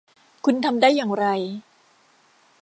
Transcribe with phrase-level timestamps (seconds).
[0.45, 1.25] คุณทำได้อย่างไร?